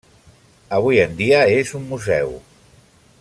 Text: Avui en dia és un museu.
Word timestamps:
Avui 0.77 1.03
en 1.03 1.13
dia 1.21 1.43
és 1.59 1.75
un 1.81 1.87
museu. 1.93 2.37